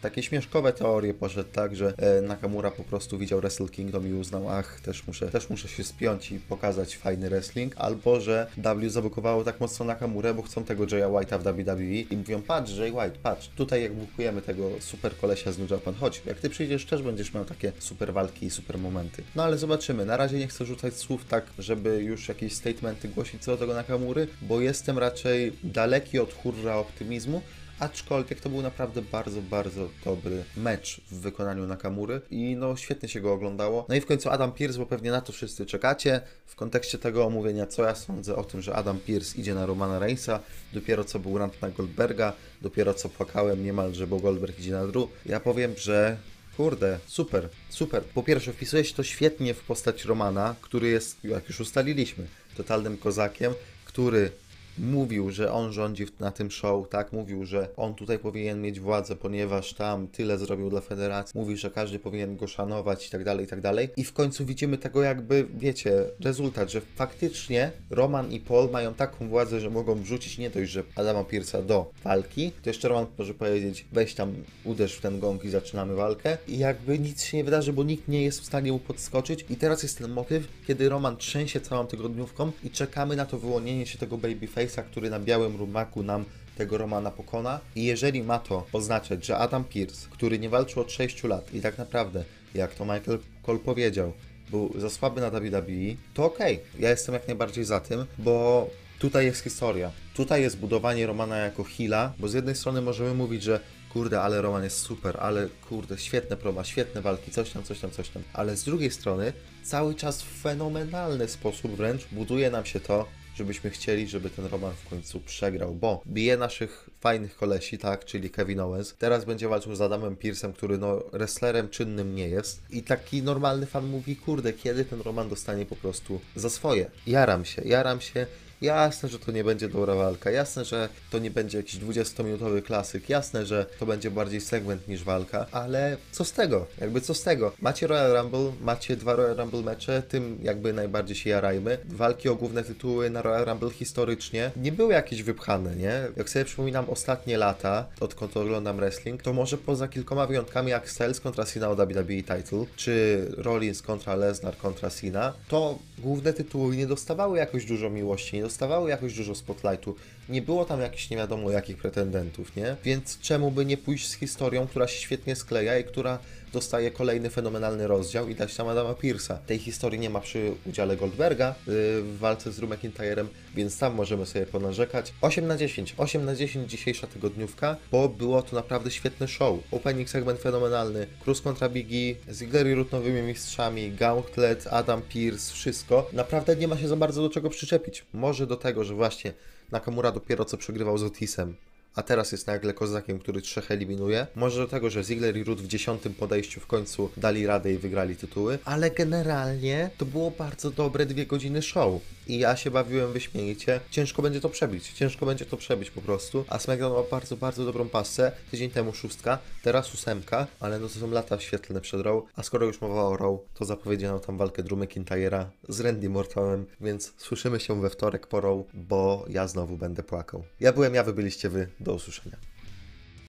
takie 0.02 0.22
śmieszkowe 0.22 0.72
teorie 0.72 1.14
poszedł 1.14 1.50
tak, 1.52 1.76
że 1.76 1.94
e, 1.96 2.22
Nakamura 2.22 2.70
po 2.70 2.84
prostu 2.84 3.18
widział 3.18 3.40
Wrestle 3.40 3.68
Kingdom 3.68 4.08
i 4.08 4.12
uznał, 4.12 4.48
ach, 4.48 4.80
też 4.80 5.06
muszę, 5.06 5.28
też 5.28 5.50
muszę 5.50 5.68
się 5.68 5.84
spiąć 5.84 6.32
i 6.32 6.40
pokazać 6.40 6.96
fajny 6.96 7.28
wrestling, 7.28 7.74
albo 7.76 8.20
że 8.20 8.46
W 8.56 8.90
zabukowało 8.90 9.44
tak 9.44 9.60
mocno 9.60 9.84
Nakamurę, 9.84 10.34
bo 10.34 10.42
chcą 10.42 10.64
tego 10.64 10.86
Jaya 10.90 11.10
White'a 11.10 11.38
w 11.38 11.42
WWE 11.42 12.14
i 12.14 12.16
mówią, 12.16 12.42
patrz 12.42 12.76
Jay 12.76 12.92
White, 12.92 13.18
patrz, 13.22 13.48
tutaj 13.48 13.82
jak 13.82 13.92
bukujemy 13.94 14.42
tego 14.42 14.70
super 14.80 15.16
kolesia 15.16 15.52
z 15.52 15.58
New 15.58 15.70
Japan, 15.70 15.94
chodź, 15.94 16.22
jak 16.26 16.40
ty 16.40 16.50
przyjdziesz 16.50 16.86
też 16.86 17.02
będziesz 17.02 17.34
miał 17.34 17.44
takie 17.44 17.72
super 17.78 18.12
walki 18.12 18.46
i 18.46 18.50
super 18.50 18.78
momenty. 18.78 19.22
No 19.36 19.44
ale 19.44 19.58
zobaczymy, 19.58 20.04
na 20.04 20.16
razie 20.16 20.38
nie 20.38 20.48
chcę 20.48 20.64
rzucać 20.64 20.94
słów 20.94 21.24
tak, 21.24 21.44
żeby 21.58 22.02
już 22.02 22.28
jakieś 22.28 22.52
statementy 22.52 23.08
głosić 23.08 23.42
co 23.42 23.50
do 23.50 23.58
tego 23.58 23.74
Nakamury, 23.74 24.28
bo 24.42 24.60
jestem 24.60 24.98
raczej 24.98 25.52
daleki 25.64 26.18
od 26.18 26.34
hurra 26.34 26.76
optymizmu, 26.76 27.42
Aczkolwiek 27.82 28.40
to 28.40 28.48
był 28.48 28.62
naprawdę 28.62 29.02
bardzo, 29.02 29.42
bardzo 29.42 29.88
dobry 30.04 30.44
mecz 30.56 31.00
w 31.10 31.20
wykonaniu 31.20 31.66
Nakamury 31.66 32.20
i 32.30 32.56
no 32.56 32.76
świetnie 32.76 33.08
się 33.08 33.20
go 33.20 33.32
oglądało. 33.32 33.86
No 33.88 33.94
i 33.94 34.00
w 34.00 34.06
końcu 34.06 34.30
Adam 34.30 34.52
Pierce, 34.52 34.78
bo 34.78 34.86
pewnie 34.86 35.10
na 35.10 35.20
to 35.20 35.32
wszyscy 35.32 35.66
czekacie. 35.66 36.20
W 36.46 36.56
kontekście 36.56 36.98
tego 36.98 37.24
omówienia, 37.24 37.66
co 37.66 37.82
ja 37.82 37.94
sądzę 37.94 38.36
o 38.36 38.44
tym, 38.44 38.62
że 38.62 38.74
Adam 38.74 38.98
Pierce 38.98 39.38
idzie 39.38 39.54
na 39.54 39.66
Romana 39.66 39.98
Reignsa, 39.98 40.40
dopiero 40.72 41.04
co 41.04 41.18
był 41.18 41.38
rant 41.38 41.62
na 41.62 41.70
Goldberga, 41.70 42.32
dopiero 42.62 42.94
co 42.94 43.08
płakałem 43.08 43.64
niemalże, 43.64 44.06
bo 44.06 44.18
Goldberg 44.18 44.58
idzie 44.58 44.72
na 44.72 44.86
Drew. 44.86 45.08
Ja 45.26 45.40
powiem, 45.40 45.74
że 45.76 46.16
Kurde, 46.56 46.98
super, 47.06 47.48
super. 47.68 48.02
Po 48.04 48.22
pierwsze, 48.22 48.52
wpisujesz 48.52 48.92
to 48.92 49.02
świetnie 49.02 49.54
w 49.54 49.60
postać 49.60 50.04
Romana, 50.04 50.54
który 50.60 50.88
jest, 50.88 51.24
jak 51.24 51.48
już 51.48 51.60
ustaliliśmy, 51.60 52.26
totalnym 52.56 52.96
kozakiem, 52.96 53.52
który 53.84 54.30
mówił, 54.78 55.30
że 55.30 55.52
on 55.52 55.72
rządzi 55.72 56.06
na 56.20 56.30
tym 56.30 56.50
show, 56.50 56.88
tak? 56.88 57.12
Mówił, 57.12 57.44
że 57.44 57.68
on 57.76 57.94
tutaj 57.94 58.18
powinien 58.18 58.60
mieć 58.60 58.80
władzę, 58.80 59.16
ponieważ 59.16 59.74
tam 59.74 60.08
tyle 60.08 60.38
zrobił 60.38 60.70
dla 60.70 60.80
federacji. 60.80 61.40
Mówi, 61.40 61.56
że 61.56 61.70
każdy 61.70 61.98
powinien 61.98 62.36
go 62.36 62.46
szanować 62.46 63.06
i 63.06 63.10
tak 63.10 63.24
dalej, 63.24 63.44
i 63.44 63.48
tak 63.48 63.60
dalej. 63.60 63.88
I 63.96 64.04
w 64.04 64.12
końcu 64.12 64.46
widzimy 64.46 64.78
tego 64.78 65.02
jakby, 65.02 65.46
wiecie, 65.54 66.04
rezultat, 66.20 66.70
że 66.70 66.80
faktycznie 66.80 67.70
Roman 67.90 68.32
i 68.32 68.40
Paul 68.40 68.70
mają 68.70 68.94
taką 68.94 69.28
władzę, 69.28 69.60
że 69.60 69.70
mogą 69.70 69.94
wrzucić 69.94 70.38
nie 70.38 70.50
dość, 70.50 70.70
że 70.70 70.84
Adama 70.94 71.22
Pierce'a 71.22 71.66
do 71.66 71.90
walki, 72.04 72.52
to 72.62 72.70
jeszcze 72.70 72.88
Roman 72.88 73.06
może 73.18 73.34
powiedzieć, 73.34 73.86
weź 73.92 74.14
tam, 74.14 74.34
uderz 74.64 74.94
w 74.94 75.00
ten 75.00 75.20
gong 75.20 75.44
i 75.44 75.50
zaczynamy 75.50 75.94
walkę. 75.94 76.38
I 76.48 76.58
jakby 76.58 76.98
nic 76.98 77.22
się 77.22 77.36
nie 77.36 77.44
wydarzy, 77.44 77.72
bo 77.72 77.84
nikt 77.84 78.08
nie 78.08 78.22
jest 78.22 78.40
w 78.40 78.44
stanie 78.44 78.72
mu 78.72 78.78
podskoczyć. 78.78 79.44
I 79.50 79.56
teraz 79.56 79.82
jest 79.82 79.98
ten 79.98 80.10
motyw, 80.10 80.48
kiedy 80.66 80.88
Roman 80.88 81.16
trzęsie 81.16 81.60
całą 81.60 81.86
tygodniówką 81.86 82.52
i 82.64 82.70
czekamy 82.70 83.16
na 83.16 83.26
to 83.26 83.38
wyłonienie 83.38 83.86
się 83.86 83.98
tego 83.98 84.18
babyface'a, 84.66 84.82
który 84.82 85.10
na 85.10 85.20
białym 85.20 85.56
rumaku 85.56 86.02
nam 86.02 86.24
tego 86.56 86.78
Romana 86.78 87.10
pokona. 87.10 87.60
I 87.76 87.84
jeżeli 87.84 88.22
ma 88.22 88.38
to 88.38 88.66
oznaczać, 88.72 89.26
że 89.26 89.38
Adam 89.38 89.64
Pierce, 89.64 90.08
który 90.10 90.38
nie 90.38 90.48
walczył 90.48 90.82
od 90.82 90.92
6 90.92 91.24
lat 91.24 91.54
i 91.54 91.60
tak 91.60 91.78
naprawdę, 91.78 92.24
jak 92.54 92.74
to 92.74 92.84
Michael 92.84 93.18
Cole 93.42 93.58
powiedział, 93.58 94.12
był 94.50 94.80
za 94.80 94.90
słaby 94.90 95.20
na 95.20 95.30
WWE, 95.30 95.96
to 96.14 96.24
okej, 96.24 96.60
ja 96.78 96.90
jestem 96.90 97.14
jak 97.14 97.28
najbardziej 97.28 97.64
za 97.64 97.80
tym, 97.80 98.04
bo 98.18 98.70
tutaj 98.98 99.24
jest 99.24 99.42
historia. 99.42 99.90
Tutaj 100.14 100.42
jest 100.42 100.58
budowanie 100.58 101.06
Romana 101.06 101.36
jako 101.36 101.64
heala, 101.64 102.12
bo 102.18 102.28
z 102.28 102.34
jednej 102.34 102.54
strony 102.54 102.82
możemy 102.82 103.14
mówić, 103.14 103.42
że 103.42 103.60
kurde, 103.92 104.20
ale 104.20 104.42
Roman 104.42 104.64
jest 104.64 104.78
super, 104.78 105.16
ale 105.20 105.48
kurde, 105.68 105.98
świetne 105.98 106.36
proba, 106.36 106.64
świetne 106.64 107.02
walki, 107.02 107.30
coś 107.30 107.50
tam, 107.50 107.62
coś 107.62 107.80
tam, 107.80 107.90
coś 107.90 108.08
tam. 108.08 108.22
Ale 108.32 108.56
z 108.56 108.64
drugiej 108.64 108.90
strony 108.90 109.32
cały 109.62 109.94
czas 109.94 110.22
w 110.22 110.42
fenomenalny 110.42 111.28
sposób 111.28 111.76
wręcz 111.76 112.06
buduje 112.12 112.50
nam 112.50 112.64
się 112.64 112.80
to, 112.80 113.06
żebyśmy 113.36 113.70
chcieli, 113.70 114.08
żeby 114.08 114.30
ten 114.30 114.46
Roman 114.46 114.72
w 114.84 114.88
końcu 114.88 115.20
przegrał, 115.20 115.74
bo 115.74 116.02
bije 116.06 116.36
naszych 116.36 116.90
fajnych 117.00 117.36
kolesi, 117.36 117.78
tak, 117.78 118.04
czyli 118.04 118.30
Kevin 118.30 118.60
Owens. 118.60 118.94
Teraz 118.98 119.24
będzie 119.24 119.48
walczył 119.48 119.74
z 119.74 119.80
Adamem 119.80 120.16
Pearsem, 120.16 120.52
który 120.52 120.78
no 120.78 121.02
wrestlerem 121.12 121.68
czynnym 121.68 122.14
nie 122.14 122.28
jest. 122.28 122.62
I 122.70 122.82
taki 122.82 123.22
normalny 123.22 123.66
fan 123.66 123.86
mówi, 123.86 124.16
kurde, 124.16 124.52
kiedy 124.52 124.84
ten 124.84 125.00
Roman 125.00 125.28
dostanie 125.28 125.66
po 125.66 125.76
prostu 125.76 126.20
za 126.36 126.50
swoje. 126.50 126.90
Jaram 127.06 127.44
się, 127.44 127.62
jaram 127.64 128.00
się. 128.00 128.26
Jasne, 128.62 129.08
że 129.08 129.18
to 129.18 129.32
nie 129.32 129.44
będzie 129.44 129.68
dobra 129.68 129.94
walka, 129.94 130.30
jasne, 130.30 130.64
że 130.64 130.88
to 131.10 131.18
nie 131.18 131.30
będzie 131.30 131.58
jakiś 131.58 131.76
20-minutowy 131.76 132.62
klasyk, 132.62 133.08
jasne, 133.08 133.46
że 133.46 133.66
to 133.78 133.86
będzie 133.86 134.10
bardziej 134.10 134.40
segment 134.40 134.88
niż 134.88 135.04
walka, 135.04 135.46
ale 135.52 135.96
co 136.12 136.24
z 136.24 136.32
tego? 136.32 136.66
Jakby 136.80 137.00
co 137.00 137.14
z 137.14 137.22
tego? 137.22 137.52
Macie 137.60 137.86
Royal 137.86 138.22
Rumble, 138.22 138.52
macie 138.60 138.96
dwa 138.96 139.16
Royal 139.16 139.36
Rumble 139.36 139.62
mecze, 139.62 140.02
tym 140.02 140.38
jakby 140.42 140.72
najbardziej 140.72 141.16
się 141.16 141.30
jarajmy. 141.30 141.78
Walki 141.84 142.28
o 142.28 142.34
główne 142.34 142.64
tytuły 142.64 143.10
na 143.10 143.22
Royal 143.22 143.44
Rumble 143.44 143.70
historycznie 143.70 144.50
nie 144.56 144.72
były 144.72 144.92
jakieś 144.92 145.22
wypchane, 145.22 145.76
nie? 145.76 146.02
Jak 146.16 146.30
sobie 146.30 146.44
przypominam 146.44 146.90
ostatnie 146.90 147.38
lata, 147.38 147.86
odkąd 148.00 148.36
oglądam 148.36 148.76
wrestling, 148.76 149.22
to 149.22 149.32
może 149.32 149.58
poza 149.58 149.88
kilkoma 149.88 150.26
wyjątkami 150.26 150.70
jak 150.70 150.90
Styles 150.90 151.20
kontra 151.20 151.44
Cena 151.44 151.68
o 151.68 151.76
WWE 151.76 152.16
title, 152.16 152.66
czy 152.76 153.26
Rollins 153.36 153.82
kontra 153.82 154.16
Lesnar 154.16 154.56
kontra 154.56 154.90
Cena, 154.90 155.32
to 155.48 155.78
główne 155.98 156.32
tytuły 156.32 156.76
nie 156.76 156.86
dostawały 156.86 157.38
jakoś 157.38 157.64
dużo 157.64 157.90
miłości, 157.90 158.36
nie 158.36 158.42
dostawały 158.52 158.90
jakoś 158.90 159.14
dużo 159.14 159.34
spotlightu. 159.34 159.96
Nie 160.28 160.42
było 160.42 160.64
tam 160.64 160.80
jakichś 160.80 161.10
nie 161.10 161.16
wiadomo 161.16 161.50
jakich 161.50 161.76
pretendentów, 161.76 162.56
nie? 162.56 162.76
Więc 162.84 163.18
czemu 163.20 163.50
by 163.50 163.64
nie 163.64 163.76
pójść 163.76 164.08
z 164.08 164.14
historią, 164.14 164.66
która 164.66 164.88
się 164.88 165.00
świetnie 165.00 165.36
skleja 165.36 165.78
i 165.78 165.84
która 165.84 166.18
dostaje 166.52 166.90
kolejny 166.90 167.30
fenomenalny 167.30 167.86
rozdział 167.86 168.28
i 168.28 168.34
dać 168.34 168.56
tam 168.56 168.68
Adama 168.68 168.92
Pierce'a. 168.92 169.38
Tej 169.46 169.58
historii 169.58 170.00
nie 170.00 170.10
ma 170.10 170.20
przy 170.20 170.52
udziale 170.66 170.96
Goldberga 170.96 171.54
yy, 171.66 171.72
w 172.02 172.18
walce 172.18 172.52
z 172.52 172.56
Drew 172.56 172.70
McIntyrem, 172.70 173.28
więc 173.54 173.78
tam 173.78 173.94
możemy 173.94 174.26
sobie 174.26 174.46
ponarzekać. 174.46 175.12
8 175.20 175.46
na 175.46 175.56
10, 175.56 175.94
8 175.98 176.24
na 176.24 176.36
10 176.36 176.70
dzisiejsza 176.70 177.06
tygodniówka, 177.06 177.76
bo 177.92 178.08
było 178.08 178.42
to 178.42 178.56
naprawdę 178.56 178.90
świetny 178.90 179.28
show. 179.28 179.58
Opening 179.70 180.10
segment 180.10 180.40
fenomenalny, 180.40 181.06
Cruz 181.24 181.40
kontra 181.40 181.68
Biggie, 181.68 182.14
Ziggler 182.32 182.66
i 182.66 182.86
nowymi 182.92 183.22
mistrzami, 183.22 183.92
Gauntlet, 183.92 184.66
Adam 184.70 185.02
Pierce, 185.02 185.52
wszystko. 185.52 186.10
Naprawdę 186.12 186.56
nie 186.56 186.68
ma 186.68 186.78
się 186.78 186.88
za 186.88 186.96
bardzo 186.96 187.22
do 187.22 187.30
czego 187.30 187.50
przyczepić. 187.50 188.04
Może 188.12 188.46
do 188.46 188.56
tego, 188.56 188.84
że 188.84 188.94
właśnie 188.94 189.32
Nakamura 189.72 190.12
dopiero 190.12 190.44
co 190.44 190.56
przegrywał 190.56 190.98
z 190.98 191.02
Otisem, 191.02 191.56
a 191.94 192.02
teraz 192.02 192.32
jest 192.32 192.46
nagle 192.46 192.74
kozakiem, 192.74 193.18
który 193.18 193.42
trzech 193.42 193.70
eliminuje. 193.70 194.26
Może 194.34 194.60
do 194.60 194.68
tego, 194.68 194.90
że 194.90 195.04
Ziggler 195.04 195.36
i 195.36 195.44
Root 195.44 195.60
w 195.60 195.66
dziesiątym 195.66 196.14
podejściu 196.14 196.60
w 196.60 196.66
końcu 196.66 197.10
dali 197.16 197.46
radę 197.46 197.72
i 197.72 197.78
wygrali 197.78 198.16
tytuły, 198.16 198.58
ale 198.64 198.90
generalnie 198.90 199.90
to 199.98 200.06
było 200.06 200.30
bardzo 200.30 200.70
dobre 200.70 201.06
dwie 201.06 201.26
godziny 201.26 201.62
show. 201.62 202.00
I 202.26 202.38
ja 202.38 202.56
się 202.56 202.70
bawiłem 202.70 203.12
wyśmienicie. 203.12 203.80
Ciężko 203.90 204.22
będzie 204.22 204.40
to 204.40 204.48
przebić, 204.48 204.92
ciężko 204.92 205.26
będzie 205.26 205.46
to 205.46 205.56
przebić 205.56 205.90
po 205.90 206.00
prostu. 206.00 206.44
A 206.48 206.58
SmackDown 206.58 206.92
ma 206.92 207.02
bardzo, 207.10 207.36
bardzo 207.36 207.64
dobrą 207.64 207.88
pasę. 207.88 208.32
Tydzień 208.50 208.70
temu 208.70 208.92
szóstka, 208.92 209.38
teraz 209.62 209.94
ósemka, 209.94 210.46
ale 210.60 210.78
no 210.78 210.88
to 210.88 210.94
są 210.94 211.10
lata 211.10 211.40
świetlne 211.40 211.80
przed 211.80 212.00
Raw. 212.00 212.22
A 212.36 212.42
skoro 212.42 212.66
już 212.66 212.80
mowa 212.80 213.02
o 213.02 213.16
Raw, 213.16 213.38
to 213.54 213.64
zapowiedziano 213.64 214.18
tam 214.18 214.38
walkę 214.38 214.62
Drew 214.62 214.78
McIntyre'a 214.78 215.44
z 215.68 215.80
Randy 215.80 216.08
Mortonem, 216.08 216.66
więc 216.80 217.12
słyszymy 217.16 217.60
się 217.60 217.80
we 217.80 217.90
wtorek 217.90 218.26
po 218.26 218.40
Raw, 218.40 218.56
bo 218.74 219.24
ja 219.28 219.48
znowu 219.48 219.76
będę 219.76 220.02
płakał. 220.02 220.44
Ja 220.60 220.72
byłem 220.72 220.94
ja, 220.94 221.04
wy 221.04 221.12
byliście 221.12 221.48
wy. 221.48 221.68
Do 221.82 221.94
usłyszenia. 221.94 222.36